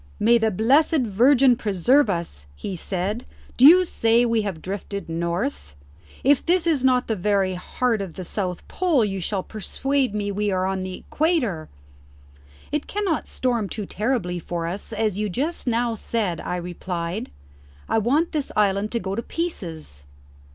"May 0.19 0.39
the 0.39 0.49
blessed 0.49 1.01
Virgin 1.01 1.55
preserve 1.55 2.09
us!" 2.09 2.47
he 2.55 2.75
said. 2.75 3.23
"Do 3.55 3.67
you 3.67 3.85
say 3.85 4.25
we 4.25 4.41
have 4.41 4.59
drifted 4.59 5.07
north? 5.07 5.75
If 6.23 6.43
this 6.43 6.65
is 6.65 6.83
not 6.83 7.05
the 7.05 7.15
very 7.15 7.53
heart 7.53 8.01
of 8.01 8.15
the 8.15 8.25
south 8.25 8.67
pole 8.67 9.05
you 9.05 9.19
shall 9.19 9.43
persuade 9.43 10.15
me 10.15 10.31
we 10.31 10.49
are 10.49 10.65
on 10.65 10.79
the 10.79 10.97
equator." 10.97 11.69
"It 12.71 12.87
cannot 12.87 13.27
storm 13.27 13.69
too 13.69 13.85
terribly 13.85 14.39
for 14.39 14.65
us, 14.65 14.91
as 14.91 15.19
you 15.19 15.29
just 15.29 15.67
now 15.67 15.93
said," 15.93 16.41
I 16.41 16.55
replied. 16.55 17.29
"I 17.87 17.99
want 17.99 18.31
this 18.31 18.51
island 18.55 18.91
to 18.93 18.99
go 18.99 19.13
to 19.13 19.21
pieces." 19.21 20.05